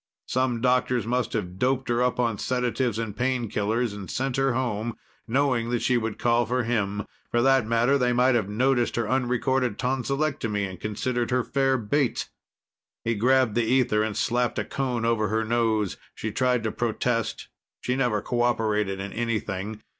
Some 0.25 0.61
doctors 0.61 1.05
must 1.05 1.33
have 1.33 1.59
doped 1.59 1.87
her 1.89 2.01
up 2.01 2.19
on 2.19 2.39
sedatives 2.39 2.97
and 2.97 3.15
painkillers 3.15 3.93
and 3.93 4.09
sent 4.09 4.35
her 4.37 4.53
home, 4.53 4.97
knowing 5.27 5.69
that 5.69 5.83
she 5.83 5.95
would 5.95 6.17
call 6.17 6.47
him. 6.47 7.05
For 7.29 7.43
that 7.43 7.67
matter, 7.67 7.99
they 7.99 8.11
might 8.11 8.33
have 8.33 8.49
noticed 8.49 8.95
her 8.95 9.07
unrecorded 9.07 9.77
tonsillectomy 9.77 10.65
and 10.67 10.79
considered 10.79 11.29
her 11.29 11.43
fair 11.43 11.77
bait. 11.77 12.29
He 13.03 13.13
grabbed 13.13 13.53
the 13.53 13.63
ether 13.65 14.01
and 14.01 14.17
slapped 14.17 14.57
a 14.57 14.65
cone 14.65 15.05
over 15.05 15.27
her 15.27 15.45
nose. 15.45 15.97
She 16.15 16.31
tried 16.31 16.63
to 16.63 16.71
protest; 16.71 17.49
she 17.81 17.95
never 17.95 18.23
cooperated 18.23 18.99
in 18.99 19.13
anything. 19.13 19.83